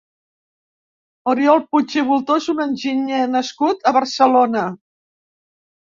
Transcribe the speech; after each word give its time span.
Oriol 1.33 1.61
Puig 1.75 1.93
i 2.01 2.05
Bultó 2.09 2.39
és 2.43 2.49
un 2.55 2.65
enginyer 2.65 3.21
nascut 3.37 3.89
a 3.93 3.97
Barcelona. 3.99 4.65